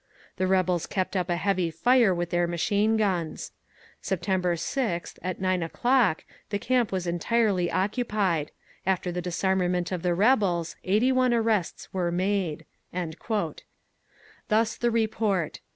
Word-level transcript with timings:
The 0.37 0.47
rebels 0.47 0.87
kept 0.87 1.15
up 1.15 1.29
a 1.29 1.35
heavy 1.35 1.69
fire 1.69 2.11
with 2.11 2.31
their 2.31 2.47
machine 2.47 2.97
guns. 2.97 3.51
September 4.01 4.55
6th, 4.55 5.19
at 5.21 5.39
9 5.39 5.61
o'clock, 5.61 6.25
the 6.49 6.57
camp 6.57 6.91
was 6.91 7.05
entirely 7.05 7.69
occupied…. 7.71 8.49
After 8.83 9.11
the 9.11 9.21
disarmament 9.21 9.91
of 9.91 10.01
the 10.01 10.15
rebels, 10.15 10.75
81 10.83 11.35
arrests 11.35 11.93
were 11.93 12.11
made…." 12.11 12.65
Thus 14.49 14.75
the 14.75 14.89
report. 14.89 15.59